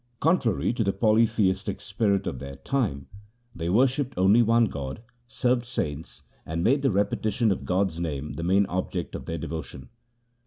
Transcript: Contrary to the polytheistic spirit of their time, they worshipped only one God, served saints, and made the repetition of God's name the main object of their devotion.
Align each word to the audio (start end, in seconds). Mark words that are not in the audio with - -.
Contrary 0.19 0.73
to 0.73 0.83
the 0.83 0.91
polytheistic 0.91 1.79
spirit 1.79 2.25
of 2.25 2.39
their 2.39 2.55
time, 2.55 3.05
they 3.53 3.69
worshipped 3.69 4.15
only 4.17 4.41
one 4.41 4.65
God, 4.65 5.03
served 5.27 5.63
saints, 5.63 6.23
and 6.43 6.63
made 6.63 6.81
the 6.81 6.89
repetition 6.89 7.51
of 7.51 7.65
God's 7.65 7.99
name 7.99 8.33
the 8.33 8.41
main 8.43 8.65
object 8.65 9.13
of 9.13 9.25
their 9.27 9.37
devotion. 9.37 9.89